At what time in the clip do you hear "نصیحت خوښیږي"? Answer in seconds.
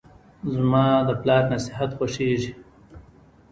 1.53-2.51